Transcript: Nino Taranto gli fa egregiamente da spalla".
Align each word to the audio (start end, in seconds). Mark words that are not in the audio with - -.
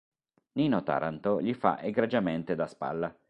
Nino 0.53 0.81
Taranto 0.81 1.39
gli 1.39 1.53
fa 1.53 1.79
egregiamente 1.79 2.55
da 2.55 2.65
spalla". 2.65 3.15